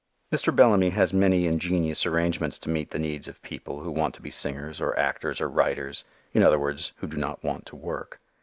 Mr. 0.33 0.55
Bellamy 0.55 0.89
has 0.89 1.13
many 1.13 1.45
ingenious 1.45 2.07
arrangements 2.07 2.57
to 2.57 2.71
meet 2.71 2.89
the 2.89 2.97
needs 2.97 3.27
of 3.27 3.39
people 3.43 3.81
who 3.81 3.91
want 3.91 4.15
to 4.15 4.21
be 4.23 4.31
singers 4.31 4.81
or 4.81 4.97
actors 4.97 5.39
or 5.39 5.47
writers, 5.47 6.05
in 6.33 6.41
other 6.41 6.57
words, 6.57 6.91
who 6.95 7.07
do 7.07 7.17
not 7.17 7.43
want 7.43 7.67
to 7.67 7.75
work. 7.75 8.19